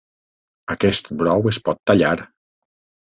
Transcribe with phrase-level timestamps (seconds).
[0.75, 2.15] Aquest brou es pot tallar.